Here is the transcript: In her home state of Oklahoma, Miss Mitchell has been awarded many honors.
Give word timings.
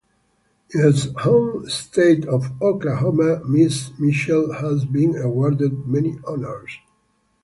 In 0.71 0.81
her 0.81 0.93
home 1.19 1.69
state 1.69 2.25
of 2.27 2.59
Oklahoma, 2.59 3.43
Miss 3.45 3.91
Mitchell 3.99 4.51
has 4.53 4.83
been 4.83 5.15
awarded 5.15 5.85
many 5.85 6.17
honors. 6.25 6.71